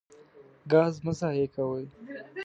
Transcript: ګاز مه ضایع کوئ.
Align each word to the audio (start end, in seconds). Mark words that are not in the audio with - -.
ګاز 0.71 0.93
مه 1.03 1.13
ضایع 1.19 1.47
کوئ. 1.55 1.85